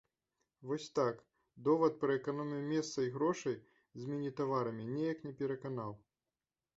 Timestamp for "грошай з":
3.17-4.09